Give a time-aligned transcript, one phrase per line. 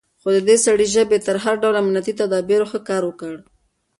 [0.21, 3.35] خو د دې سړي ژبې تر هر ډول امنيتي تدابيرو ښه کار وکړ.